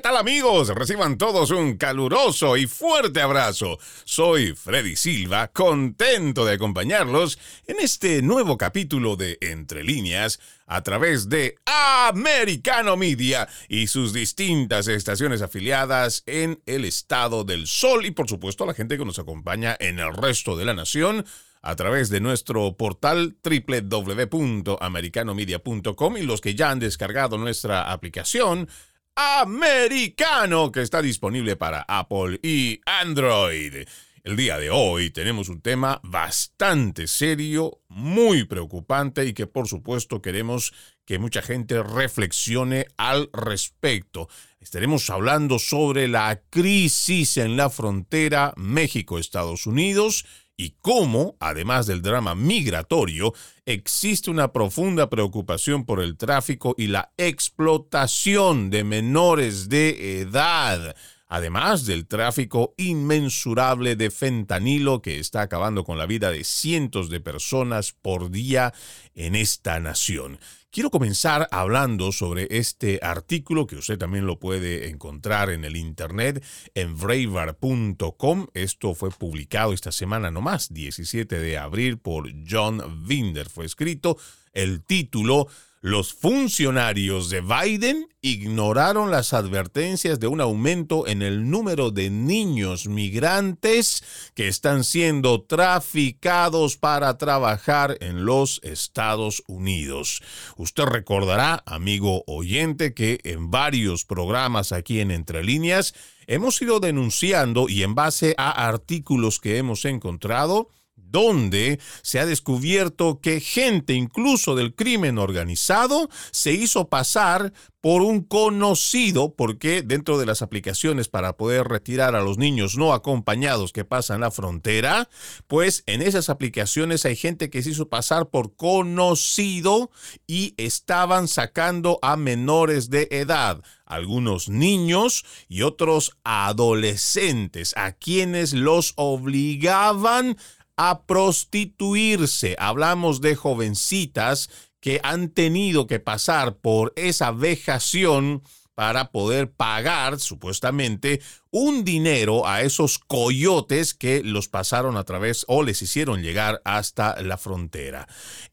[0.00, 0.68] ¿qué tal amigos?
[0.68, 3.78] Reciban todos un caluroso y fuerte abrazo.
[4.06, 11.28] Soy Freddy Silva, contento de acompañarlos en este nuevo capítulo de Entre líneas a través
[11.28, 18.26] de Americano Media y sus distintas estaciones afiliadas en el estado del sol y por
[18.26, 21.26] supuesto a la gente que nos acompaña en el resto de la nación
[21.62, 28.66] a través de nuestro portal www.americanomedia.com y los que ya han descargado nuestra aplicación
[29.14, 33.86] Americano que está disponible para Apple y Android.
[34.22, 40.20] El día de hoy tenemos un tema bastante serio, muy preocupante y que por supuesto
[40.20, 40.74] queremos
[41.06, 44.28] que mucha gente reflexione al respecto.
[44.60, 50.26] Estaremos hablando sobre la crisis en la frontera México-Estados Unidos
[50.60, 53.32] y cómo, además del drama migratorio,
[53.64, 60.94] existe una profunda preocupación por el tráfico y la explotación de menores de edad
[61.32, 67.20] además del tráfico inmensurable de fentanilo que está acabando con la vida de cientos de
[67.20, 68.74] personas por día
[69.14, 70.40] en esta nación.
[70.72, 76.44] Quiero comenzar hablando sobre este artículo que usted también lo puede encontrar en el internet
[76.76, 78.46] en braver.com.
[78.54, 83.50] Esto fue publicado esta semana nomás, 17 de abril, por John Winder.
[83.50, 84.16] Fue escrito
[84.52, 85.48] el título
[85.80, 92.86] los funcionarios de Biden ignoraron las advertencias de un aumento en el número de niños
[92.86, 100.22] migrantes que están siendo traficados para trabajar en los Estados Unidos.
[100.58, 105.94] Usted recordará, amigo oyente, que en varios programas aquí en Entre Líneas
[106.26, 110.68] hemos ido denunciando y en base a artículos que hemos encontrado,
[111.10, 118.22] donde se ha descubierto que gente incluso del crimen organizado se hizo pasar por un
[118.22, 123.84] conocido, porque dentro de las aplicaciones para poder retirar a los niños no acompañados que
[123.86, 125.08] pasan la frontera,
[125.46, 129.90] pues en esas aplicaciones hay gente que se hizo pasar por conocido
[130.26, 138.92] y estaban sacando a menores de edad, algunos niños y otros adolescentes, a quienes los
[138.96, 140.36] obligaban
[140.82, 142.56] a prostituirse.
[142.58, 144.48] Hablamos de jovencitas
[144.80, 148.42] que han tenido que pasar por esa vejación
[148.74, 151.20] para poder pagar, supuestamente,
[151.50, 157.20] un dinero a esos coyotes que los pasaron a través o les hicieron llegar hasta
[157.20, 158.08] la frontera.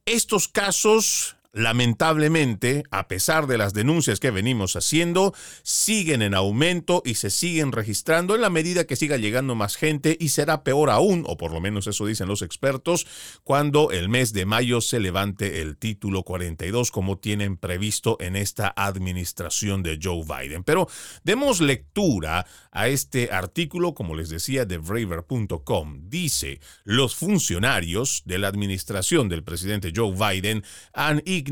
[0.06, 7.16] Estos casos lamentablemente, a pesar de las denuncias que venimos haciendo, siguen en aumento y
[7.16, 11.24] se siguen registrando en la medida que siga llegando más gente y será peor aún,
[11.28, 13.08] o por lo menos eso dicen los expertos,
[13.44, 18.74] cuando el mes de mayo se levante el título 42 como tienen previsto en esta
[18.76, 20.64] administración de Joe Biden.
[20.64, 20.88] Pero
[21.24, 26.10] demos lectura a este artículo, como les decía, de Braver.com.
[26.10, 30.64] Dice, los funcionarios de la administración del presidente Joe Biden
[30.94, 31.47] han ignorado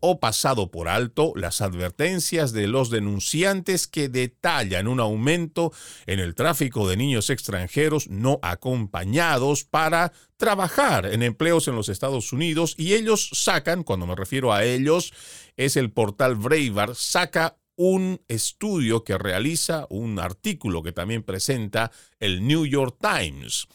[0.00, 5.72] o pasado por alto las advertencias de los denunciantes que detallan un aumento
[6.06, 12.32] en el tráfico de niños extranjeros no acompañados para trabajar en empleos en los Estados
[12.32, 15.12] Unidos y ellos sacan, cuando me refiero a ellos,
[15.56, 22.46] es el portal Braver, saca un estudio que realiza, un artículo que también presenta el
[22.46, 23.68] New York Times.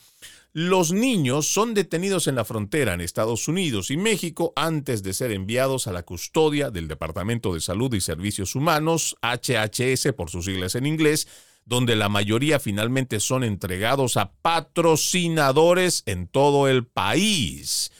[0.55, 5.31] Los niños son detenidos en la frontera en Estados Unidos y México antes de ser
[5.31, 10.75] enviados a la custodia del Departamento de Salud y Servicios Humanos, HHS por sus siglas
[10.75, 11.27] en inglés,
[11.65, 17.91] donde la mayoría finalmente son entregados a patrocinadores en todo el país.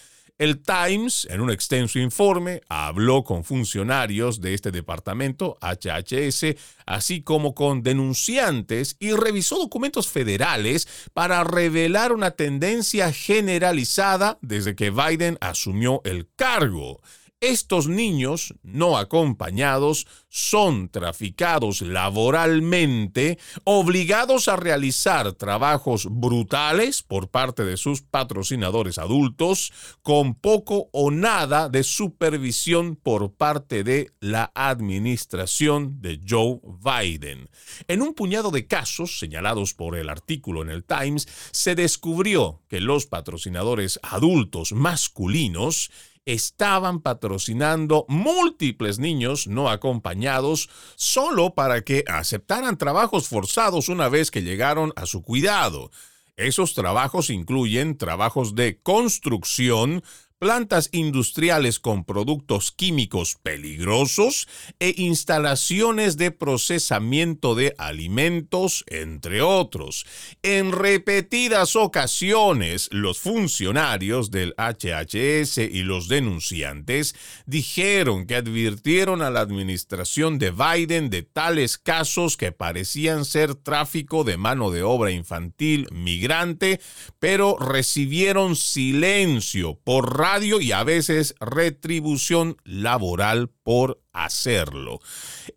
[0.44, 7.56] El Times, en un extenso informe, habló con funcionarios de este departamento, HHS, así como
[7.56, 16.02] con denunciantes y revisó documentos federales para revelar una tendencia generalizada desde que Biden asumió
[16.04, 17.00] el cargo.
[17.44, 27.76] Estos niños no acompañados son traficados laboralmente, obligados a realizar trabajos brutales por parte de
[27.76, 36.22] sus patrocinadores adultos, con poco o nada de supervisión por parte de la administración de
[36.26, 37.50] Joe Biden.
[37.90, 42.80] En un puñado de casos señalados por el artículo en el Times, se descubrió que
[42.80, 45.92] los patrocinadores adultos masculinos
[46.26, 54.42] estaban patrocinando múltiples niños no acompañados solo para que aceptaran trabajos forzados una vez que
[54.42, 55.92] llegaron a su cuidado.
[56.36, 60.04] Esos trabajos incluyen trabajos de construcción,
[60.44, 70.06] plantas industriales con productos químicos peligrosos e instalaciones de procesamiento de alimentos, entre otros.
[70.42, 79.40] En repetidas ocasiones, los funcionarios del HHS y los denunciantes dijeron que advirtieron a la
[79.40, 85.88] administración de Biden de tales casos que parecían ser tráfico de mano de obra infantil
[85.94, 86.82] migrante,
[87.20, 95.00] pero recibieron silencio por y a veces retribución laboral por hacerlo.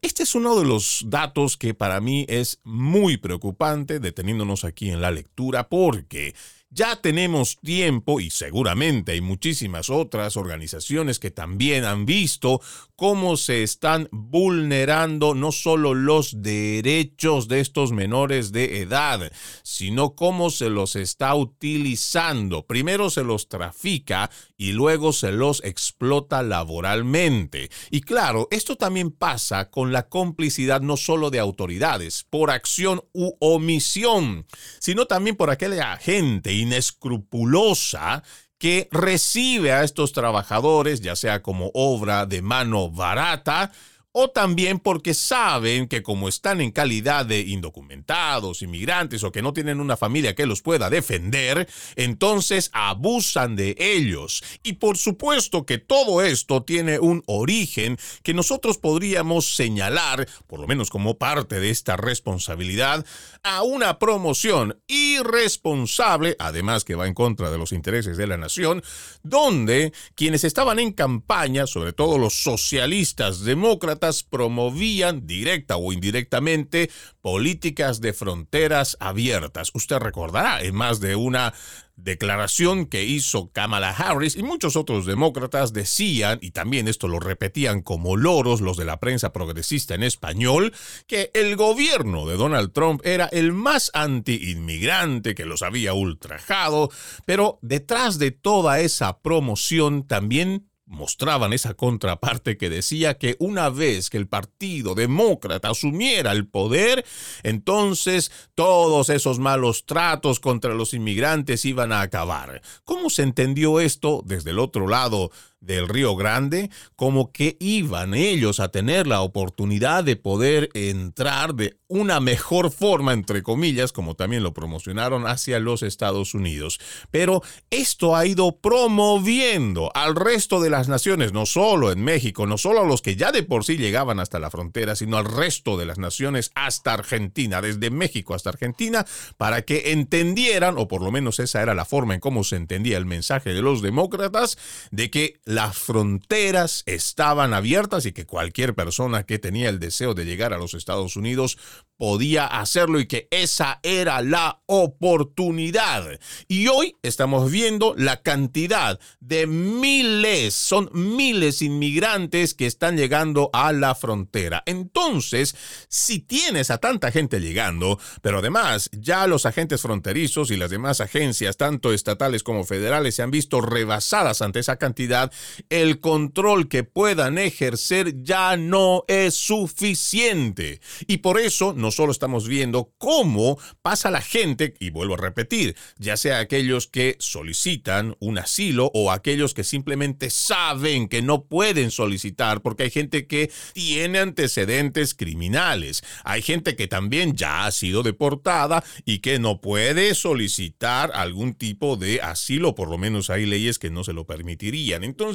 [0.02, 5.00] Este es uno de los datos que para mí es muy preocupante, deteniéndonos aquí en
[5.00, 6.34] la lectura, porque
[6.70, 12.60] ya tenemos tiempo y seguramente hay muchísimas otras organizaciones que también han visto
[12.96, 19.30] cómo se están vulnerando no solo los derechos de estos menores de edad,
[19.62, 22.66] sino cómo se los está utilizando.
[22.66, 27.70] Primero se los trafica y luego se los explota laboralmente.
[27.90, 33.34] Y claro, esto también pasa con la complicidad no solo de autoridades por acción u
[33.40, 34.46] omisión,
[34.80, 38.23] sino también por aquella gente inescrupulosa
[38.58, 43.70] que recibe a estos trabajadores, ya sea como obra de mano barata,
[44.18, 49.52] o también porque saben que como están en calidad de indocumentados, inmigrantes o que no
[49.52, 54.42] tienen una familia que los pueda defender, entonces abusan de ellos.
[54.62, 60.66] Y por supuesto que todo esto tiene un origen que nosotros podríamos señalar, por lo
[60.66, 63.04] menos como parte de esta responsabilidad,
[63.42, 68.82] a una promoción irresponsable, además que va en contra de los intereses de la nación,
[69.22, 78.00] donde quienes estaban en campaña, sobre todo los socialistas demócratas, promovían directa o indirectamente políticas
[78.00, 79.70] de fronteras abiertas.
[79.75, 81.53] Usted recordará en más de una
[81.97, 87.82] declaración que hizo Kamala Harris y muchos otros demócratas decían, y también esto lo repetían
[87.82, 90.73] como loros los de la prensa progresista en español,
[91.06, 96.91] que el gobierno de Donald Trump era el más anti-inmigrante, que los había ultrajado,
[97.25, 104.09] pero detrás de toda esa promoción también mostraban esa contraparte que decía que una vez
[104.09, 107.05] que el Partido Demócrata asumiera el poder,
[107.43, 112.62] entonces todos esos malos tratos contra los inmigrantes iban a acabar.
[112.85, 115.31] ¿Cómo se entendió esto desde el otro lado
[115.61, 121.76] del Río Grande, como que iban ellos a tener la oportunidad de poder entrar de
[121.88, 126.81] una mejor forma, entre comillas, como también lo promocionaron hacia los Estados Unidos.
[127.11, 132.59] Pero esto ha ido promoviendo al resto de las naciones, no solo en México, no
[132.59, 135.76] solo a los que ya de por sí llegaban hasta la frontera, sino al resto
[135.76, 139.06] de las naciones hasta Argentina, desde México hasta Argentina,
[139.37, 142.99] para que entendieran, o por lo menos esa era la forma en cómo se entendía
[142.99, 144.59] el mensaje de los demócratas,
[144.91, 150.25] de que las fronteras estaban abiertas y que cualquier persona que tenía el deseo de
[150.25, 151.56] llegar a los Estados Unidos
[151.96, 156.20] podía hacerlo y que esa era la oportunidad.
[156.48, 163.72] Y hoy estamos viendo la cantidad de miles, son miles inmigrantes que están llegando a
[163.72, 164.62] la frontera.
[164.66, 165.54] Entonces,
[165.88, 171.00] si tienes a tanta gente llegando, pero además ya los agentes fronterizos y las demás
[171.00, 175.32] agencias, tanto estatales como federales, se han visto rebasadas ante esa cantidad,
[175.69, 180.81] el control que puedan ejercer ya no es suficiente.
[181.06, 185.76] Y por eso no solo estamos viendo cómo pasa la gente, y vuelvo a repetir,
[185.99, 191.90] ya sea aquellos que solicitan un asilo o aquellos que simplemente saben que no pueden
[191.90, 196.02] solicitar porque hay gente que tiene antecedentes criminales.
[196.25, 201.97] Hay gente que también ya ha sido deportada y que no puede solicitar algún tipo
[201.97, 205.05] de asilo, por lo menos hay leyes que no se lo permitirían.
[205.05, 205.25] Entonces,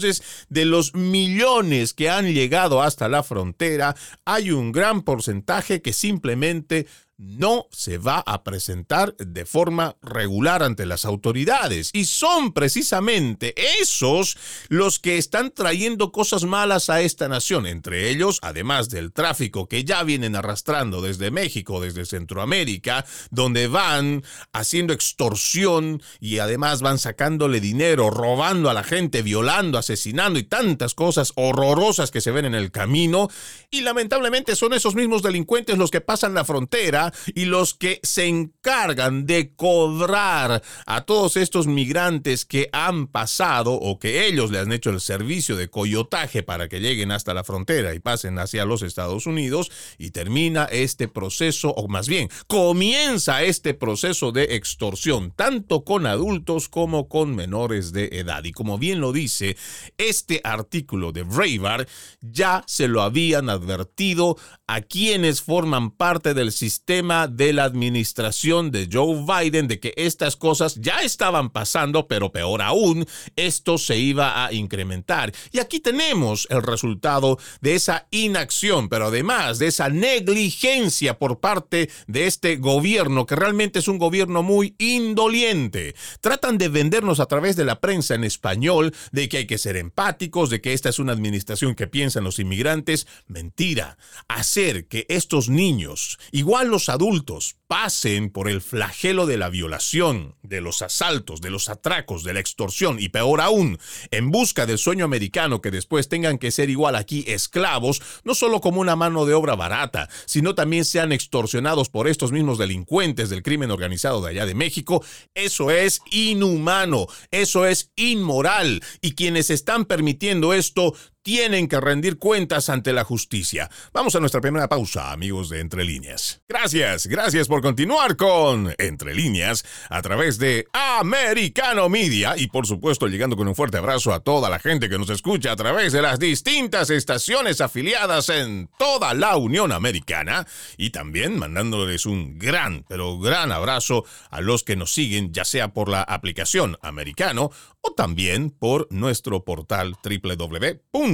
[0.50, 3.96] de los millones que han llegado hasta la frontera,
[4.26, 6.88] hay un gran porcentaje que simplemente
[7.22, 11.92] no se va a presentar de forma regular ante las autoridades.
[11.94, 14.38] Y son precisamente esos
[14.70, 17.68] los que están trayendo cosas malas a esta nación.
[17.68, 24.24] Entre ellos, además del tráfico que ya vienen arrastrando desde México, desde Centroamérica, donde van
[24.52, 30.96] haciendo extorsión y además van sacándole dinero, robando a la gente, violando, asesinando y tantas
[30.96, 33.30] cosas horrorosas que se ven en el camino.
[33.70, 38.28] Y lamentablemente son esos mismos delincuentes los que pasan la frontera y los que se
[38.28, 44.72] encargan de cobrar a todos estos migrantes que han pasado o que ellos le han
[44.72, 48.82] hecho el servicio de coyotaje para que lleguen hasta la frontera y pasen hacia los
[48.82, 55.84] Estados Unidos y termina este proceso, o más bien, comienza este proceso de extorsión, tanto
[55.84, 58.44] con adultos como con menores de edad.
[58.44, 59.58] Y como bien lo dice,
[59.98, 61.88] este artículo de Braver
[62.22, 64.38] ya se lo habían advertido
[64.68, 70.36] a quienes forman parte del sistema de la administración de Joe Biden de que estas
[70.36, 75.34] cosas ya estaban pasando, pero peor aún, esto se iba a incrementar.
[75.52, 81.90] Y aquí tenemos el resultado de esa inacción, pero además de esa negligencia por parte
[82.06, 85.96] de este gobierno, que realmente es un gobierno muy indoliente.
[86.20, 89.76] Tratan de vendernos a través de la prensa en español de que hay que ser
[89.76, 93.08] empáticos, de que esta es una administración que piensa en los inmigrantes.
[93.26, 93.98] Mentira.
[94.28, 100.62] Hacer que estos niños, igual los adultos, pasen por el flagelo de la violación, de
[100.62, 103.80] los asaltos, de los atracos, de la extorsión y peor aún,
[104.12, 108.62] en busca del sueño americano que después tengan que ser igual aquí esclavos, no solo
[108.62, 113.44] como una mano de obra barata, sino también sean extorsionados por estos mismos delincuentes del
[113.44, 118.84] crimen organizado de allá de México, eso es inhumano, eso es inmoral.
[119.02, 123.70] Y quienes están permitiendo esto tienen que rendir cuentas ante la justicia.
[123.94, 126.42] Vamos a nuestra primera pausa, amigos de Entre Líneas.
[126.48, 133.08] Gracias, gracias por continuar con Entre Líneas a través de Americano Media y por supuesto
[133.08, 136.02] llegando con un fuerte abrazo a toda la gente que nos escucha a través de
[136.02, 140.48] las distintas estaciones afiliadas en toda la Unión Americana
[140.78, 145.74] y también mandándoles un gran, pero gran abrazo a los que nos siguen ya sea
[145.74, 147.52] por la aplicación americano
[147.82, 149.96] o también por nuestro portal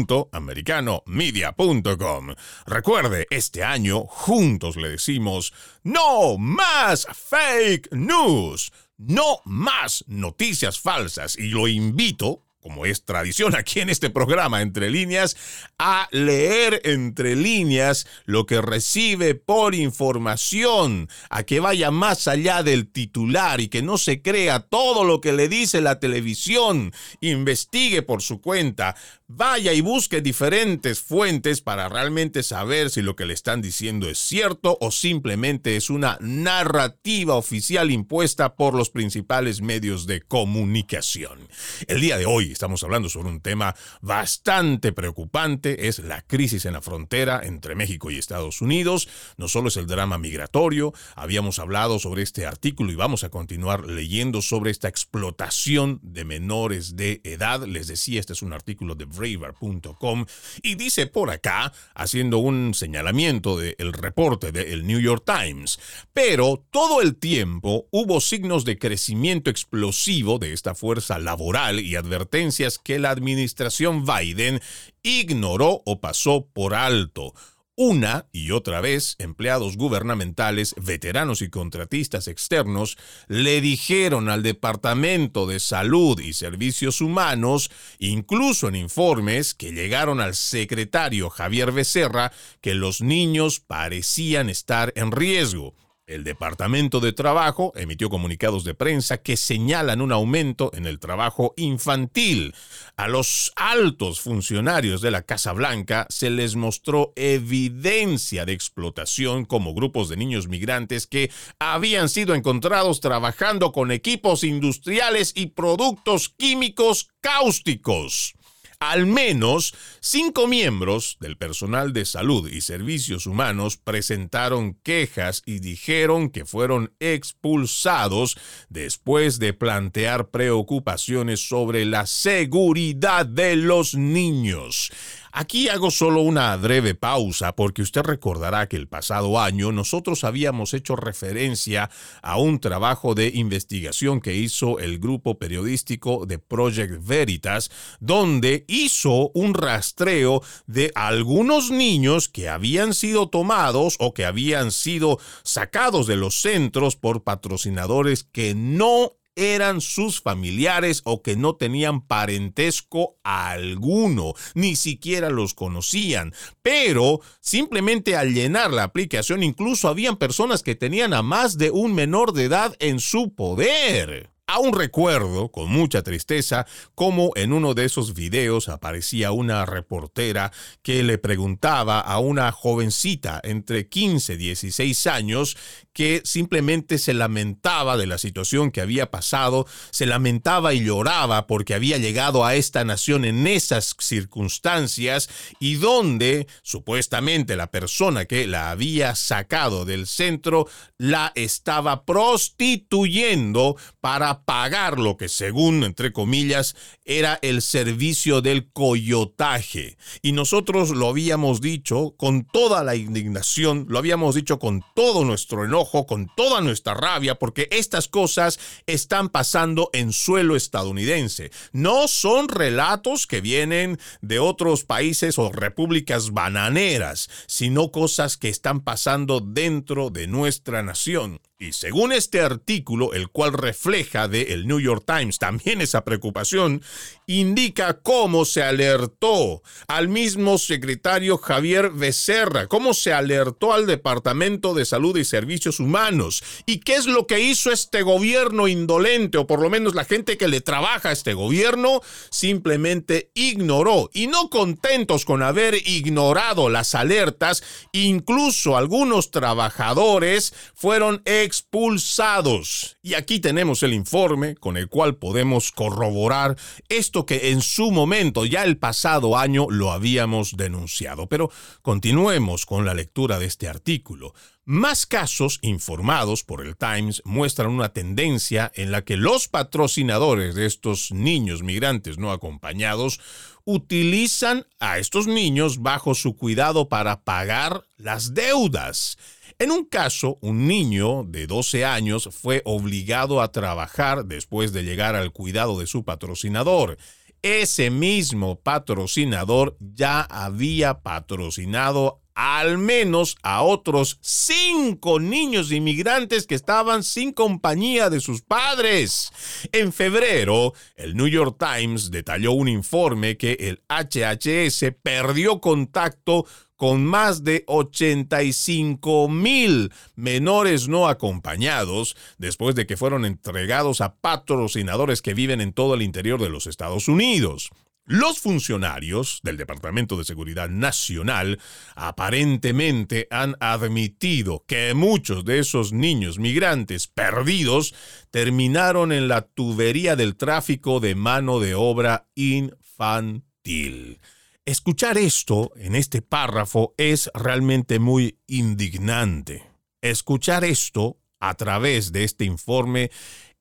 [0.06, 2.36] www.americanomedia.com.
[2.66, 11.50] Recuerde, este año juntos le decimos, no más fake news, no más noticias falsas y
[11.50, 15.38] lo invito como es tradición aquí en este programa, entre líneas,
[15.80, 22.92] a leer entre líneas lo que recibe por información, a que vaya más allá del
[22.92, 28.22] titular y que no se crea todo lo que le dice la televisión, investigue por
[28.22, 28.98] su cuenta,
[29.30, 34.20] vaya y busque diferentes fuentes para realmente saber si lo que le están diciendo es
[34.20, 41.50] cierto o simplemente es una narrativa oficial impuesta por los principales medios de comunicación.
[41.88, 46.74] El día de hoy estamos hablando sobre un tema bastante preocupante, es la crisis en
[46.74, 52.00] la frontera entre México y Estados Unidos, no solo es el drama migratorio, habíamos hablado
[52.00, 57.66] sobre este artículo y vamos a continuar leyendo sobre esta explotación de menores de edad,
[57.66, 60.26] les decía, este es un artículo de braver.com
[60.62, 65.80] y dice por acá, haciendo un señalamiento del reporte del New York Times,
[66.14, 72.78] pero todo el tiempo hubo signos de crecimiento explosivo de esta fuerza laboral y advertencias
[72.78, 74.62] que la administración Biden
[75.04, 77.34] ignoró o pasó por alto.
[77.80, 85.60] Una y otra vez, empleados gubernamentales, veteranos y contratistas externos le dijeron al Departamento de
[85.60, 87.70] Salud y Servicios Humanos,
[88.00, 92.32] incluso en informes que llegaron al secretario Javier Becerra,
[92.62, 95.76] que los niños parecían estar en riesgo.
[96.08, 101.54] El Departamento de Trabajo emitió comunicados de prensa que señalan un aumento en el trabajo
[101.58, 102.56] infantil.
[102.96, 109.74] A los altos funcionarios de la Casa Blanca se les mostró evidencia de explotación como
[109.74, 117.10] grupos de niños migrantes que habían sido encontrados trabajando con equipos industriales y productos químicos
[117.20, 118.37] cáusticos.
[118.80, 126.30] Al menos cinco miembros del personal de salud y servicios humanos presentaron quejas y dijeron
[126.30, 128.38] que fueron expulsados
[128.70, 134.92] después de plantear preocupaciones sobre la seguridad de los niños.
[135.40, 140.74] Aquí hago solo una breve pausa porque usted recordará que el pasado año nosotros habíamos
[140.74, 141.92] hecho referencia
[142.24, 149.30] a un trabajo de investigación que hizo el grupo periodístico de Project Veritas, donde hizo
[149.36, 156.16] un rastreo de algunos niños que habían sido tomados o que habían sido sacados de
[156.16, 164.34] los centros por patrocinadores que no eran sus familiares o que no tenían parentesco alguno,
[164.56, 166.34] ni siquiera los conocían.
[166.62, 171.94] Pero simplemente al llenar la aplicación incluso habían personas que tenían a más de un
[171.94, 174.37] menor de edad en su poder.
[174.50, 181.04] Aún recuerdo con mucha tristeza cómo en uno de esos videos aparecía una reportera que
[181.04, 185.58] le preguntaba a una jovencita entre 15 y 16 años
[185.92, 191.74] que simplemente se lamentaba de la situación que había pasado, se lamentaba y lloraba porque
[191.74, 195.28] había llegado a esta nación en esas circunstancias
[195.60, 204.37] y donde supuestamente la persona que la había sacado del centro la estaba prostituyendo para
[204.44, 206.76] pagar lo que según, entre comillas,
[207.06, 209.98] era el servicio del coyotaje.
[210.22, 215.66] Y nosotros lo habíamos dicho con toda la indignación, lo habíamos dicho con todo nuestro
[215.66, 221.52] enojo, con toda nuestra rabia, porque estas cosas están pasando en suelo estadounidense.
[221.72, 228.82] No son relatos que vienen de otros países o repúblicas bananeras, sino cosas que están
[228.82, 231.40] pasando dentro de nuestra nación.
[231.60, 236.84] Y según este artículo, el cual refleja de el New York Times también esa preocupación,
[237.26, 244.86] indica cómo se alertó al mismo secretario Javier Becerra, cómo se alertó al Departamento de
[244.86, 246.44] Salud y Servicios Humanos.
[246.68, 250.38] Y qué es lo que hizo este gobierno indolente o por lo menos la gente
[250.38, 254.12] que le trabaja a este gobierno simplemente ignoró.
[254.14, 262.98] Y no contentos con haber ignorado las alertas, incluso algunos trabajadores fueron expulsados.
[263.02, 266.58] Y aquí tenemos el informe con el cual podemos corroborar
[266.90, 271.28] esto que en su momento, ya el pasado año, lo habíamos denunciado.
[271.28, 271.50] Pero
[271.82, 274.34] continuemos con la lectura de este artículo.
[274.66, 280.66] Más casos informados por el Times muestran una tendencia en la que los patrocinadores de
[280.66, 283.22] estos niños migrantes no acompañados
[283.64, 289.18] utilizan a estos niños bajo su cuidado para pagar las deudas.
[289.60, 295.16] En un caso, un niño de 12 años fue obligado a trabajar después de llegar
[295.16, 297.00] al cuidado de su patrocinador.
[297.42, 307.04] Ese mismo patrocinador ya había patrocinado al menos a otros cinco niños inmigrantes que estaban
[307.04, 309.32] sin compañía de sus padres.
[309.72, 316.46] En febrero, el New York Times detalló un informe que el HHS perdió contacto
[316.78, 325.22] con más de 85 mil menores no acompañados después de que fueron entregados a patrocinadores
[325.22, 327.72] que viven en todo el interior de los Estados Unidos.
[328.10, 331.60] Los funcionarios del Departamento de Seguridad Nacional
[331.94, 337.94] aparentemente han admitido que muchos de esos niños migrantes perdidos
[338.32, 344.22] terminaron en la tubería del tráfico de mano de obra infantil.
[344.68, 349.64] Escuchar esto en este párrafo es realmente muy indignante.
[350.02, 353.10] Escuchar esto a través de este informe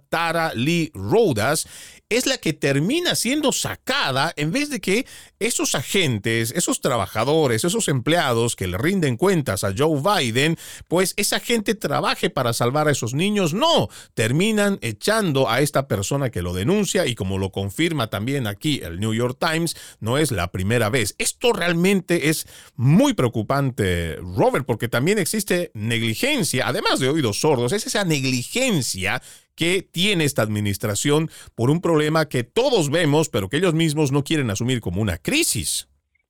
[0.08, 1.66] Tara Lee Rodas,
[2.16, 5.06] es la que termina siendo sacada en vez de que
[5.40, 10.56] esos agentes, esos trabajadores, esos empleados que le rinden cuentas a Joe Biden,
[10.88, 13.54] pues esa gente trabaje para salvar a esos niños.
[13.54, 18.80] No, terminan echando a esta persona que lo denuncia y como lo confirma también aquí
[18.82, 21.14] el New York Times, no es la primera vez.
[21.18, 22.46] Esto realmente es
[22.76, 29.22] muy preocupante, Robert, porque también existe negligencia, además de oídos sordos, es esa negligencia
[29.56, 34.24] que tiene esta administración por un problema que todos vemos, pero que ellos mismos no
[34.24, 35.88] quieren asumir como una crisis.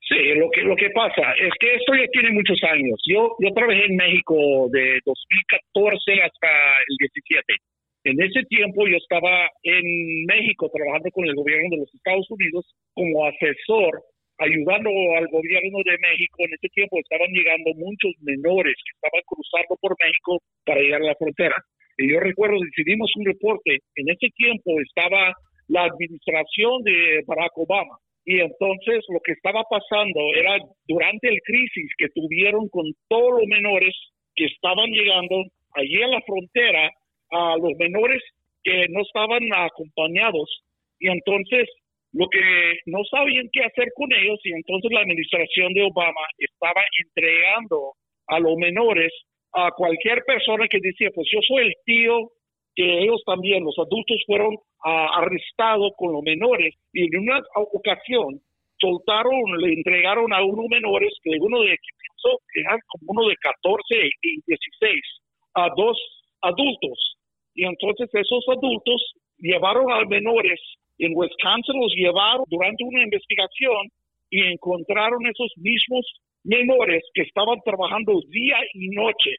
[0.08, 3.00] Sí, lo que, lo que pasa es que esto ya tiene muchos años.
[3.06, 6.48] Yo, yo trabajé en México de 2014 hasta
[6.88, 7.54] el 17.
[8.04, 12.66] En ese tiempo yo estaba en México trabajando con el gobierno de los Estados Unidos
[12.94, 14.02] como asesor,
[14.38, 16.42] ayudando al gobierno de México.
[16.42, 21.14] En ese tiempo estaban llegando muchos menores que estaban cruzando por México para llegar a
[21.14, 21.54] la frontera.
[21.98, 25.33] Y yo recuerdo, decidimos un reporte, en ese tiempo estaba
[25.68, 27.96] la administración de Barack Obama.
[28.24, 33.46] Y entonces lo que estaba pasando era durante el crisis que tuvieron con todos los
[33.48, 33.94] menores
[34.35, 36.90] que estaban llegando allí a la frontera,
[37.31, 38.22] a los menores
[38.62, 40.62] que no estaban acompañados.
[41.00, 41.68] Y entonces
[42.12, 46.83] lo que no sabían qué hacer con ellos y entonces la administración de Obama estaba
[47.05, 47.94] entregando
[48.28, 49.11] a los menores
[49.54, 52.30] a cualquier persona que decía, pues yo soy el tío,
[52.74, 58.40] que ellos también, los adultos fueron arrestados con los menores y en una ocasión
[58.80, 63.84] soltaron, le entregaron a unos menores, que uno de que eran como uno de 14
[64.22, 64.94] y 16,
[65.54, 65.98] a dos
[66.40, 67.16] adultos.
[67.54, 70.60] Y entonces esos adultos llevaron a menores
[70.98, 73.88] en Wisconsin, los llevaron durante una investigación
[74.30, 76.06] y encontraron esos mismos
[76.44, 79.35] menores que estaban trabajando día y noche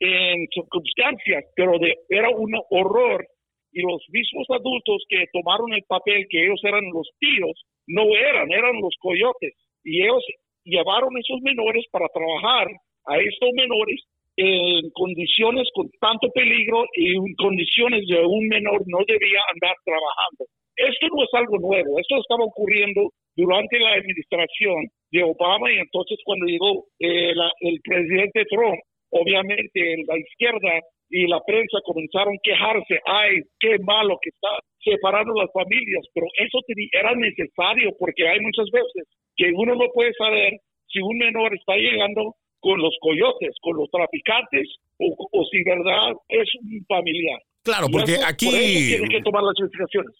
[0.00, 3.26] en circunstancias, pero de, era un horror.
[3.72, 8.50] Y los mismos adultos que tomaron el papel que ellos eran los tíos, no eran,
[8.50, 9.54] eran los coyotes.
[9.84, 10.24] Y ellos
[10.64, 12.68] llevaron esos menores para trabajar
[13.06, 14.00] a estos menores
[14.36, 20.46] en condiciones con tanto peligro y en condiciones de un menor no debía andar trabajando.
[20.76, 26.18] Esto no es algo nuevo, esto estaba ocurriendo durante la administración de Obama y entonces
[26.24, 32.98] cuando llegó eh, el presidente Trump, obviamente la izquierda y la prensa comenzaron a quejarse,
[33.06, 36.58] ay, qué malo que está separando las familias, pero eso
[36.92, 41.76] era necesario porque hay muchas veces que uno no puede saber si un menor está
[41.76, 44.66] llegando con los coyotes, con los traficantes
[44.98, 47.38] o, o si verdad es un familiar.
[47.68, 48.96] Claro, porque aquí,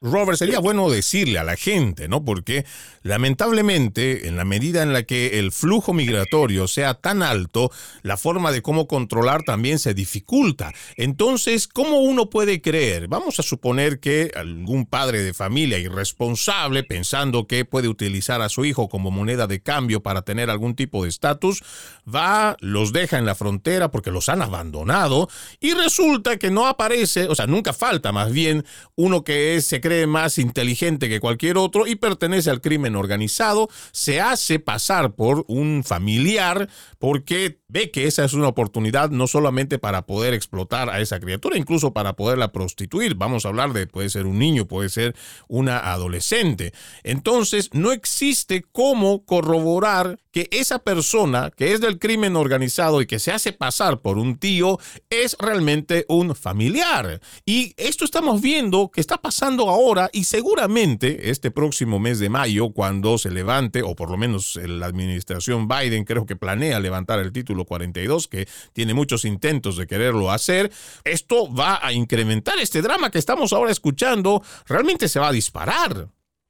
[0.03, 2.23] Robert, sería bueno decirle a la gente, ¿no?
[2.23, 2.67] Porque
[3.03, 7.71] lamentablemente, en la medida en la que el flujo migratorio sea tan alto,
[8.03, 10.75] la forma de cómo controlar también se dificulta.
[10.97, 13.09] Entonces, ¿cómo uno puede creer?
[13.09, 18.67] Vamos a suponer que algún padre de familia irresponsable, pensando que puede utilizar a su
[18.67, 21.63] hijo como moneda de cambio para tener algún tipo de estatus,
[22.07, 25.31] va, los deja en la frontera porque los han abandonado
[25.61, 28.64] y resulta que no aparece, nunca falta más bien
[28.96, 34.20] uno que se cree más inteligente que cualquier otro y pertenece al crimen organizado, se
[34.20, 40.07] hace pasar por un familiar porque ve que esa es una oportunidad no solamente para
[40.07, 43.14] poder explotar a esa criatura, incluso para poderla prostituir.
[43.14, 45.14] Vamos a hablar de, puede ser un niño, puede ser
[45.48, 46.72] una adolescente.
[47.02, 53.18] Entonces, no existe cómo corroborar que esa persona que es del crimen organizado y que
[53.18, 54.78] se hace pasar por un tío
[55.11, 57.20] es realmente un familiar.
[57.44, 62.70] Y esto estamos viendo que está pasando ahora y seguramente este próximo mes de mayo,
[62.70, 67.33] cuando se levante, o por lo menos la administración Biden creo que planea levantar el
[67.33, 70.71] título 42, que tiene muchos intentos de quererlo hacer,
[71.05, 76.09] esto va a incrementar este drama que estamos ahora escuchando, realmente se va a disparar.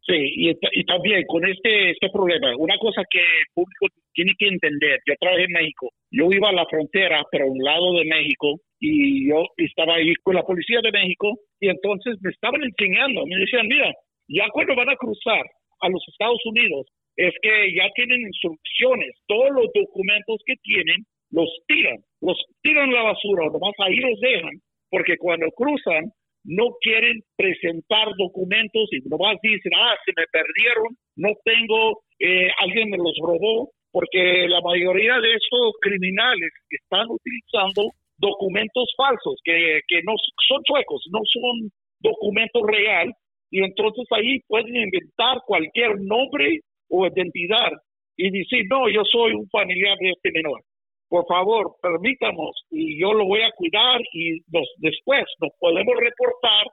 [0.08, 4.98] Sí, y, también con este, este problema, una cosa que el público tiene que entender,
[5.06, 8.56] yo trabajé en México, yo iba a la frontera, pero a un lado de México,
[8.80, 13.36] y yo estaba ahí con la policía de México, y entonces me estaban enseñando, me
[13.36, 13.92] decían, mira,
[14.28, 15.44] ya cuando van a cruzar
[15.80, 16.86] a los Estados Unidos,
[17.18, 22.92] es que ya tienen instrucciones, todos los documentos que tienen, los tiran, los tiran a
[22.92, 24.54] la basura, nomás ahí los dejan,
[24.88, 26.12] porque cuando cruzan,
[26.44, 32.88] no quieren presentar documentos y nomás dicen, ah, se me perdieron, no tengo, eh, alguien
[32.88, 40.02] me los robó, porque la mayoría de estos criminales están utilizando documentos falsos, que, que
[40.04, 40.14] no
[40.46, 43.12] son chuecos, no son documentos real,
[43.50, 47.72] y entonces ahí pueden inventar cualquier nombre o identidad
[48.16, 50.60] y decir, no, yo soy un familiar de este menor.
[51.08, 54.40] por favor, permítanos y yo lo voy a cuidar y
[54.78, 56.66] después nos podemos reportar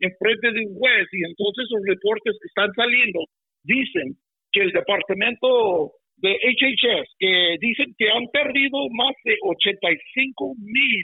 [0.00, 3.20] en frente de un juez y entonces los reportes que están saliendo
[3.64, 4.16] dicen
[4.50, 11.02] que el departamento de HHS, que dicen que han perdido más de 85 mil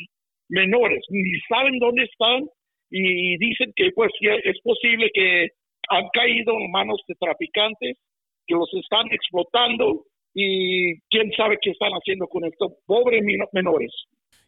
[0.49, 2.47] menores, ni saben dónde están
[2.91, 5.49] y dicen que pues es posible que
[5.91, 7.99] han caído en manos de traficantes
[8.49, 13.93] que los están explotando y quién sabe qué están haciendo con estos pobres menores.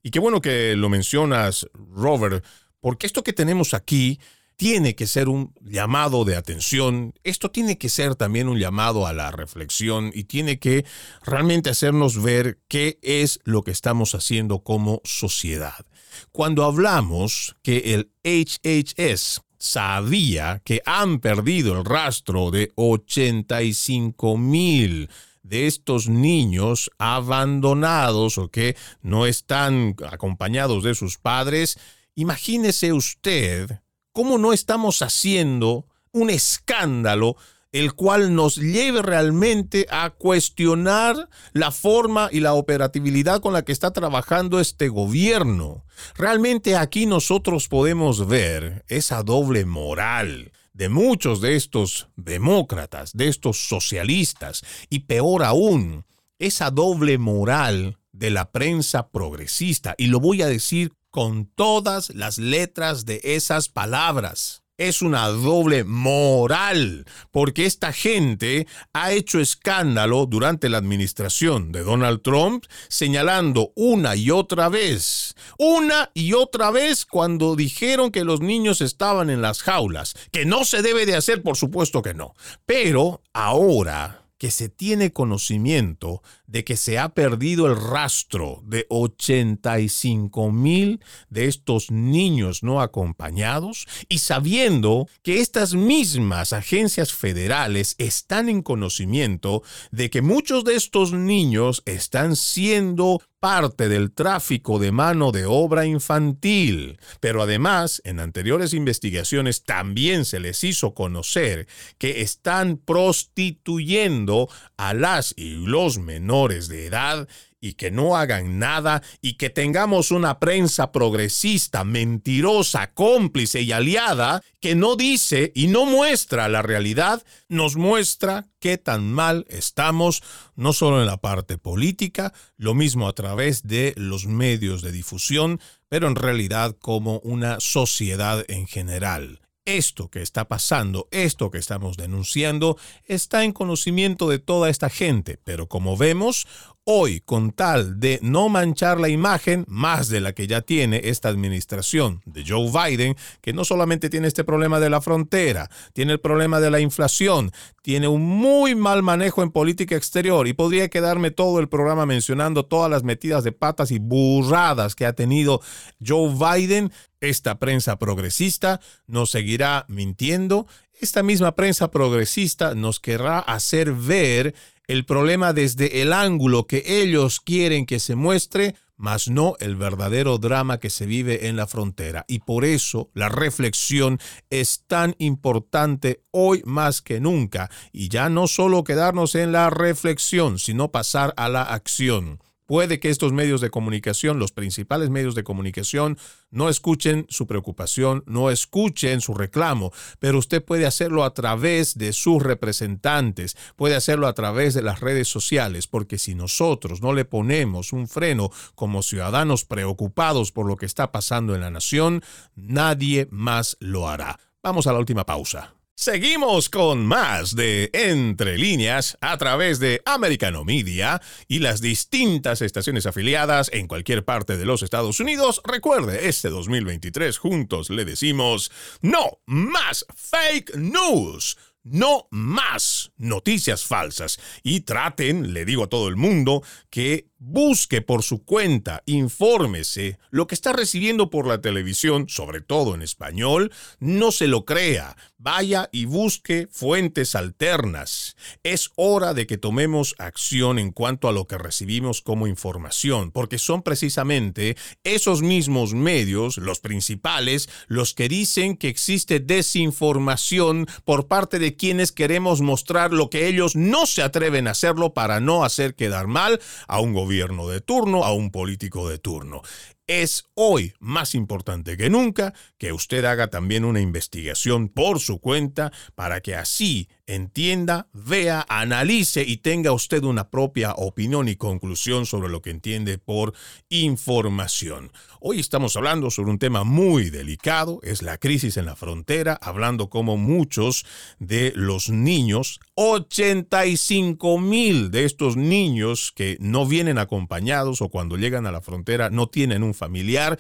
[0.03, 2.45] Y qué bueno que lo mencionas, Robert,
[2.81, 4.19] porque esto que tenemos aquí
[4.57, 9.13] tiene que ser un llamado de atención, esto tiene que ser también un llamado a
[9.13, 10.85] la reflexión y tiene que
[11.25, 15.87] realmente hacernos ver qué es lo que estamos haciendo como sociedad.
[16.33, 25.09] Cuando hablamos que el HHS sabía que han perdido el rastro de 85 mil
[25.45, 31.79] de estos niños abandonados o que no están acompañados de sus padres,
[32.17, 33.81] imagínese usted
[34.13, 37.37] ¿cómo no estamos haciendo un escándalo
[37.73, 43.73] el cual nos lleve realmente a cuestionar la forma y la operatividad con la que
[43.73, 45.85] está trabajando este gobierno.
[46.17, 53.69] Realmente aquí nosotros podemos ver esa doble moral de muchos de estos demócratas, de estos
[53.69, 56.07] socialistas, y peor aún,
[56.39, 59.95] esa doble moral de la prensa progresista.
[59.99, 64.60] Y lo voy a decir con todas las letras de esas palabras.
[64.81, 72.23] Es una doble moral, porque esta gente ha hecho escándalo durante la administración de Donald
[72.23, 78.81] Trump, señalando una y otra vez, una y otra vez cuando dijeron que los niños
[78.81, 83.21] estaban en las jaulas, que no se debe de hacer, por supuesto que no, pero
[83.35, 91.05] ahora que se tiene conocimiento de que se ha perdido el rastro de 85 mil
[91.29, 99.63] de estos niños no acompañados y sabiendo que estas mismas agencias federales están en conocimiento
[99.91, 105.87] de que muchos de estos niños están siendo parte del tráfico de mano de obra
[105.87, 107.01] infantil.
[107.21, 111.67] Pero además, en anteriores investigaciones también se les hizo conocer
[111.99, 117.29] que están prostituyendo a las y los menores de edad
[117.61, 124.43] y que no hagan nada y que tengamos una prensa progresista, mentirosa, cómplice y aliada
[124.61, 130.23] que no dice y no muestra la realidad, nos muestra qué tan mal estamos,
[130.55, 135.61] no solo en la parte política, lo mismo a través de los medios de difusión,
[135.89, 139.41] pero en realidad como una sociedad en general.
[139.67, 145.39] Esto que está pasando, esto que estamos denunciando, está en conocimiento de toda esta gente,
[145.45, 146.47] pero como vemos,
[146.85, 151.29] hoy, con tal de no manchar la imagen más de la que ya tiene esta
[151.29, 156.21] administración de Joe Biden, que no solamente tiene este problema de la frontera, tiene el
[156.21, 161.31] problema de la inflación, tiene un muy mal manejo en política exterior y podría quedarme
[161.31, 165.61] todo el programa mencionando todas las metidas de patas y burradas que ha tenido
[166.05, 170.67] Joe Biden, esta prensa progresista nos seguirá mintiendo.
[171.01, 174.55] Esta misma prensa progresista nos querrá hacer ver
[174.91, 180.37] el problema desde el ángulo que ellos quieren que se muestre, mas no el verdadero
[180.39, 182.25] drama que se vive en la frontera.
[182.27, 184.19] Y por eso la reflexión
[184.51, 187.71] es tan importante hoy más que nunca.
[187.93, 192.41] Y ya no solo quedarnos en la reflexión, sino pasar a la acción.
[192.71, 196.17] Puede que estos medios de comunicación, los principales medios de comunicación,
[196.53, 202.13] no escuchen su preocupación, no escuchen su reclamo, pero usted puede hacerlo a través de
[202.13, 207.25] sus representantes, puede hacerlo a través de las redes sociales, porque si nosotros no le
[207.25, 212.23] ponemos un freno como ciudadanos preocupados por lo que está pasando en la nación,
[212.55, 214.39] nadie más lo hará.
[214.63, 215.75] Vamos a la última pausa.
[216.01, 223.05] Seguimos con más de Entre líneas a través de Americano Media y las distintas estaciones
[223.05, 225.61] afiliadas en cualquier parte de los Estados Unidos.
[225.63, 231.59] Recuerde, este 2023 juntos le decimos, no más fake news.
[231.83, 234.39] No más noticias falsas.
[234.63, 240.47] Y traten, le digo a todo el mundo, que busque por su cuenta, infórmese, lo
[240.47, 245.89] que está recibiendo por la televisión, sobre todo en español, no se lo crea, vaya
[245.91, 248.37] y busque fuentes alternas.
[248.63, 253.57] Es hora de que tomemos acción en cuanto a lo que recibimos como información, porque
[253.57, 261.59] son precisamente esos mismos medios, los principales, los que dicen que existe desinformación por parte
[261.59, 265.95] de quienes queremos mostrar lo que ellos no se atreven a hacerlo para no hacer
[265.95, 269.63] quedar mal a un gobierno gobierno de turno, a un político de turno.
[270.09, 275.93] Es hoy más importante que nunca que usted haga también una investigación por su cuenta
[276.17, 282.49] para que así entienda, vea, analice y tenga usted una propia opinión y conclusión sobre
[282.49, 283.55] lo que entiende por
[283.89, 285.13] información.
[285.41, 290.11] Hoy estamos hablando sobre un tema muy delicado, es la crisis en la frontera, hablando
[290.11, 291.07] como muchos
[291.39, 298.67] de los niños, 85 mil de estos niños que no vienen acompañados o cuando llegan
[298.67, 300.59] a la frontera no tienen un familiar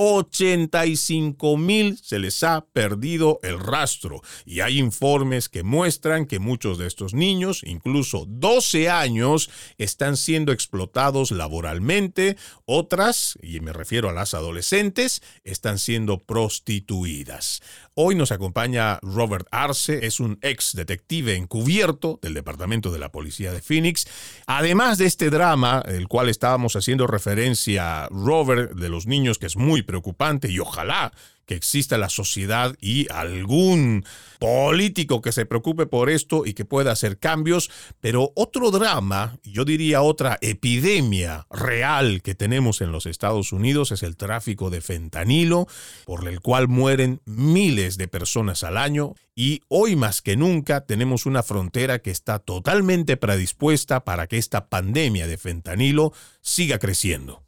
[0.00, 6.78] 85 mil se les ha perdido el rastro y hay informes que muestran que muchos
[6.78, 14.12] de estos niños, incluso 12 años, están siendo explotados laboralmente, otras, y me refiero a
[14.12, 17.60] las adolescentes, están siendo prostituidas.
[18.00, 23.52] Hoy nos acompaña Robert Arce, es un ex detective encubierto del Departamento de la Policía
[23.52, 24.06] de Phoenix.
[24.46, 29.56] Además de este drama, el cual estábamos haciendo referencia, Robert, de los niños, que es
[29.56, 31.12] muy preocupante y ojalá
[31.48, 34.04] que exista la sociedad y algún
[34.38, 37.70] político que se preocupe por esto y que pueda hacer cambios,
[38.00, 44.02] pero otro drama, yo diría otra epidemia real que tenemos en los Estados Unidos es
[44.02, 45.66] el tráfico de fentanilo,
[46.04, 49.14] por el cual mueren miles de personas al año.
[49.34, 54.68] Y hoy más que nunca tenemos una frontera que está totalmente predispuesta para que esta
[54.68, 57.42] pandemia de fentanilo siga creciendo.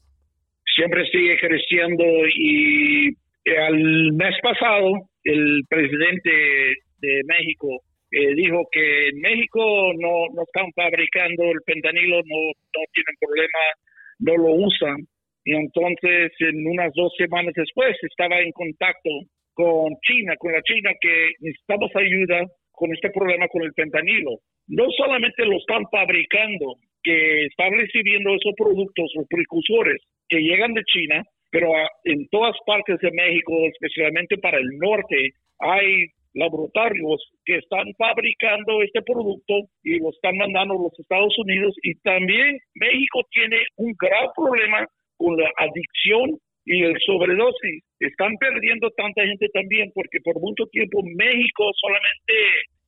[0.75, 3.17] Siempre sigue creciendo y
[3.47, 4.93] al mes pasado
[5.25, 6.31] el presidente
[6.99, 7.83] de México
[8.13, 13.63] eh, dijo que en México no, no están fabricando el pentanilo, no, no tienen problema,
[14.19, 14.97] no lo usan.
[15.45, 19.11] Y entonces, en unas dos semanas después, estaba en contacto
[19.55, 24.39] con China, con la China, que necesitamos ayuda con este problema con el pentanilo.
[24.67, 30.83] No solamente lo están fabricando, que están recibiendo esos productos, los precursores, que llegan de
[30.85, 31.73] China, pero
[32.05, 39.03] en todas partes de México, especialmente para el norte, hay laboratorios que están fabricando este
[39.03, 44.29] producto y lo están mandando a los Estados Unidos y también México tiene un gran
[44.37, 44.87] problema
[45.17, 47.83] con la adicción y el sobredosis.
[47.99, 52.35] Están perdiendo tanta gente también porque por mucho tiempo México solamente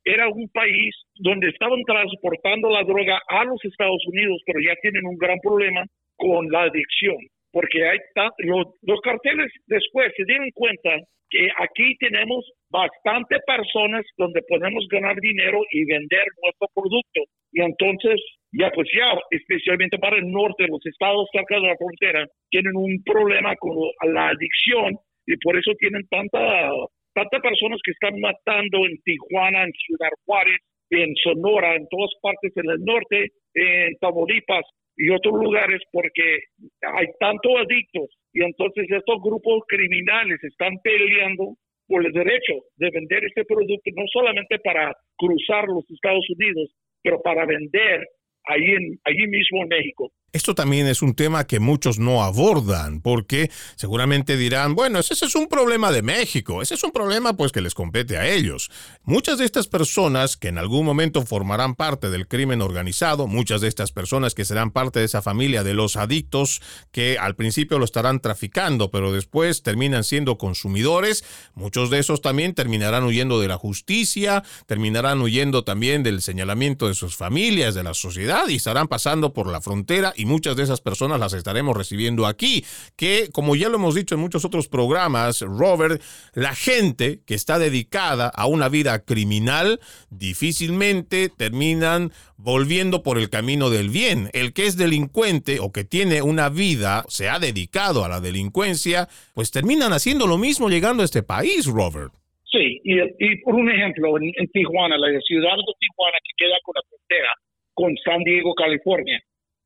[0.05, 5.07] era un país donde estaban transportando la droga a los Estados Unidos, pero ya tienen
[5.07, 5.85] un gran problema
[6.17, 7.19] con la adicción,
[7.53, 7.99] porque hay
[8.39, 10.91] los, los carteles después se dieron cuenta
[11.33, 17.21] que aquí tenemos bastante personas donde podemos ganar dinero y vender nuestro producto.
[17.53, 18.21] Y entonces,
[18.53, 23.03] ya pues ya, especialmente para el norte, los estados cerca de la frontera, tienen un
[23.03, 23.77] problema con
[24.13, 26.71] la adicción y por eso tienen tanta,
[27.15, 32.53] tantas personas que están matando en Tijuana, en Ciudad Juárez, en Sonora, en todas partes
[32.57, 34.65] en el norte, en Tamaulipas,
[34.97, 36.39] y otros lugares porque
[36.83, 43.25] hay tantos adictos y entonces estos grupos criminales están peleando por el derecho de vender
[43.25, 48.07] este producto no solamente para cruzar los Estados Unidos, pero para vender
[48.45, 50.11] ahí, en, allí mismo en México.
[50.35, 55.35] Esto también es un tema que muchos no abordan porque seguramente dirán, bueno, ese es
[55.35, 58.71] un problema de México, ese es un problema pues que les compete a ellos.
[59.05, 63.69] Muchas de estas personas que en algún momento formarán parte del crimen organizado, muchas de
[63.69, 66.63] estas personas que serán parte de esa familia de los adictos
[66.93, 71.25] que al principio lo estarán traficando, pero después terminan siendo consumidores,
[71.55, 76.95] muchos de esos también terminarán huyendo de la justicia, terminarán huyendo también del señalamiento de
[76.95, 80.81] sus familias, de la sociedad y estarán pasando por la frontera y muchas de esas
[80.81, 82.65] personas las estaremos recibiendo aquí,
[82.97, 86.01] que como ya lo hemos dicho en muchos otros programas, Robert,
[86.33, 93.69] la gente que está dedicada a una vida criminal difícilmente terminan volviendo por el camino
[93.69, 94.29] del bien.
[94.33, 99.09] El que es delincuente o que tiene una vida, se ha dedicado a la delincuencia,
[99.35, 102.13] pues terminan haciendo lo mismo llegando a este país, Robert.
[102.45, 106.75] Sí, y, por un ejemplo, en, en Tijuana, la ciudad de Tijuana que queda con
[106.77, 107.35] la frontera
[107.75, 109.19] con San Diego, California,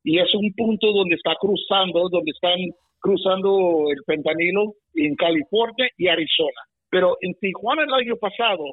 [0.03, 2.59] y es un punto donde está cruzando, donde están
[2.99, 6.61] cruzando el fentanilo en California y Arizona.
[6.89, 8.63] Pero en Tijuana el año pasado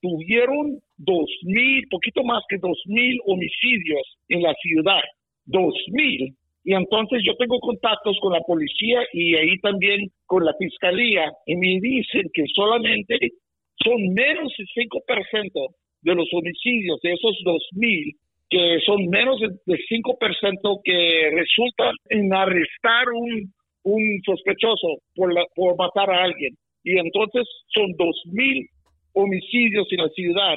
[0.00, 5.02] tuvieron dos mil, poquito más que dos mil homicidios en la ciudad,
[5.44, 6.34] dos mil.
[6.64, 11.56] Y entonces yo tengo contactos con la policía y ahí también con la fiscalía y
[11.56, 13.16] me dicen que solamente
[13.82, 18.14] son menos del 5% de los homicidios de esos dos mil
[18.50, 23.52] que son menos del 5% que resultan en arrestar un,
[23.84, 26.54] un sospechoso por, por matar a alguien.
[26.82, 28.68] Y entonces son 2.000
[29.12, 30.56] homicidios en la ciudad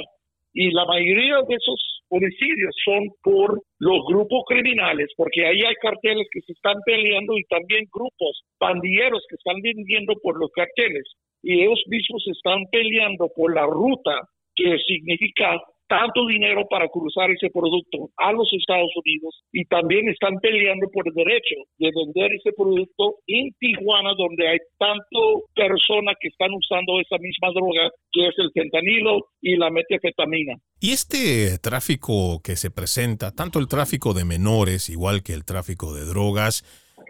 [0.54, 6.28] Y la mayoría de esos homicidios son por los grupos criminales, porque ahí hay carteles
[6.32, 11.04] que se están peleando y también grupos pandilleros que están vendiendo por los carteles.
[11.42, 14.14] Y ellos mismos están peleando por la ruta
[14.56, 15.60] que significa
[15.94, 21.08] tanto dinero para cruzar ese producto a los Estados Unidos y también están peleando por
[21.08, 27.00] el derecho de vender ese producto en Tijuana donde hay tanto personas que están usando
[27.00, 30.56] esa misma droga que es el fentanilo y la metanfetamina.
[30.80, 35.94] Y este tráfico que se presenta, tanto el tráfico de menores igual que el tráfico
[35.94, 36.64] de drogas,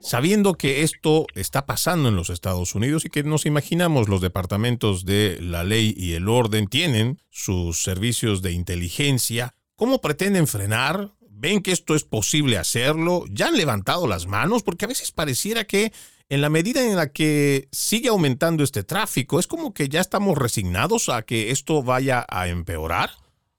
[0.04, 5.06] sabiendo que esto está pasando en los Estados Unidos y que nos imaginamos los departamentos
[5.06, 11.12] de la ley y el orden tienen sus servicios de inteligencia, ¿cómo pretenden frenar?
[11.22, 13.24] ¿Ven que esto es posible hacerlo?
[13.30, 14.62] ¿Ya han levantado las manos?
[14.62, 15.91] Porque a veces pareciera que
[16.30, 20.38] en la medida en la que sigue aumentando este tráfico, es como que ya estamos
[20.38, 23.10] resignados a que esto vaya a empeorar.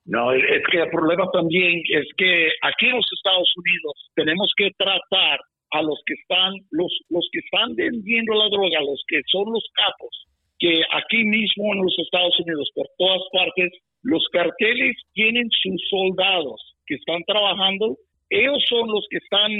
[0.07, 4.71] No, es que el problema también es que aquí en los Estados Unidos tenemos que
[4.77, 5.41] tratar
[5.75, 9.65] a los que están, los, los que están vendiendo la droga, los que son los
[9.75, 10.15] capos,
[10.61, 13.73] que aquí mismo en los Estados Unidos, por todas partes,
[14.03, 17.99] los carteles tienen sus soldados que están trabajando,
[18.31, 19.51] ellos son los que están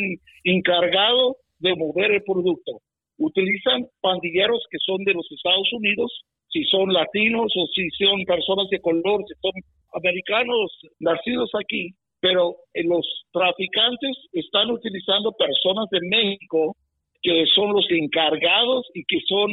[0.45, 2.79] encargados de mover el producto.
[3.19, 6.13] Utilizan pandilleros que son de los Estados Unidos,
[6.49, 9.53] si son latinos o si son personas de color, si son
[9.95, 11.91] americanos nacidos aquí,
[12.25, 16.75] pero eh, los traficantes están utilizando personas de México
[17.21, 19.51] que son los encargados y que son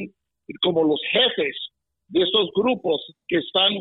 [0.62, 1.56] como los jefes
[2.08, 3.74] de esos grupos que están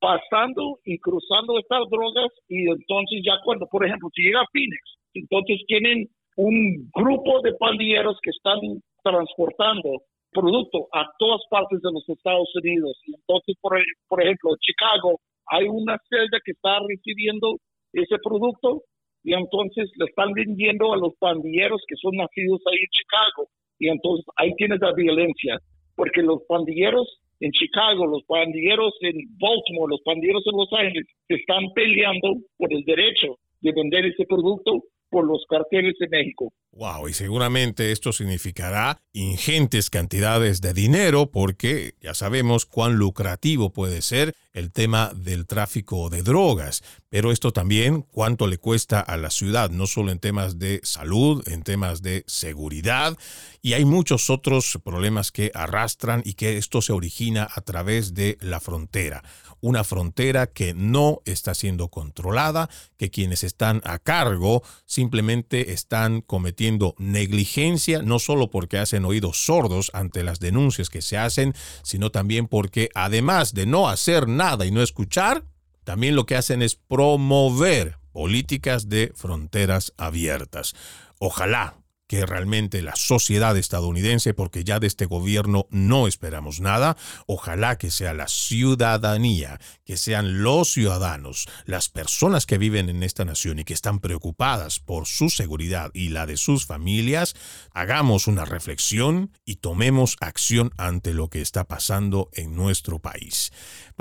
[0.00, 4.82] pasando y cruzando estas drogas y entonces ya cuando, por ejemplo, si llega a Phoenix,
[5.14, 8.58] entonces tienen un grupo de pandilleros que están
[9.04, 12.98] transportando producto a todas partes de los Estados Unidos.
[13.06, 13.78] Entonces, por,
[14.08, 17.58] por ejemplo, en Chicago hay una celda que está recibiendo
[17.92, 18.82] ese producto
[19.24, 23.48] y entonces le están vendiendo a los pandilleros que son nacidos ahí en Chicago.
[23.78, 25.58] Y entonces ahí tienes la violencia,
[25.94, 31.34] porque los pandilleros en Chicago, los pandilleros en Baltimore, los pandilleros en Los Ángeles, se
[31.34, 36.52] están peleando por el derecho de vender ese producto por los carteles de México.
[36.72, 44.00] Wow, y seguramente esto significará ingentes cantidades de dinero porque ya sabemos cuán lucrativo puede
[44.00, 49.28] ser el tema del tráfico de drogas, pero esto también cuánto le cuesta a la
[49.28, 53.18] ciudad, no solo en temas de salud, en temas de seguridad,
[53.60, 58.38] y hay muchos otros problemas que arrastran y que esto se origina a través de
[58.40, 59.22] la frontera.
[59.60, 66.94] Una frontera que no está siendo controlada, que quienes están a cargo simplemente están cometiendo
[66.96, 71.52] negligencia, no solo porque hacen oídos sordos ante las denuncias que se hacen,
[71.82, 75.44] sino también porque además de no hacer nada y no escuchar,
[75.84, 80.74] también lo que hacen es promover políticas de fronteras abiertas.
[81.18, 81.76] Ojalá
[82.12, 87.90] que realmente la sociedad estadounidense, porque ya de este gobierno no esperamos nada, ojalá que
[87.90, 93.64] sea la ciudadanía, que sean los ciudadanos, las personas que viven en esta nación y
[93.64, 97.34] que están preocupadas por su seguridad y la de sus familias,
[97.72, 103.52] hagamos una reflexión y tomemos acción ante lo que está pasando en nuestro país.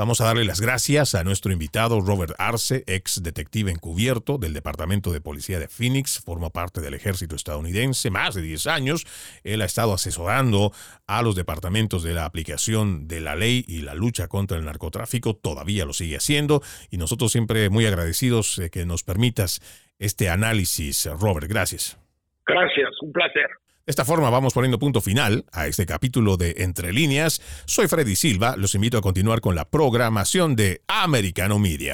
[0.01, 5.11] Vamos a darle las gracias a nuestro invitado Robert Arce, ex detective encubierto del Departamento
[5.11, 9.05] de Policía de Phoenix, forma parte del ejército estadounidense, más de 10 años.
[9.43, 10.71] Él ha estado asesorando
[11.05, 15.35] a los departamentos de la aplicación de la ley y la lucha contra el narcotráfico,
[15.35, 19.59] todavía lo sigue haciendo y nosotros siempre muy agradecidos de que nos permitas
[19.99, 21.47] este análisis, Robert.
[21.47, 21.99] Gracias.
[22.47, 23.51] Gracias, un placer.
[23.85, 27.41] De esta forma vamos poniendo punto final a este capítulo de Entre líneas.
[27.65, 31.89] Soy Freddy Silva, los invito a continuar con la programación de Americano Media.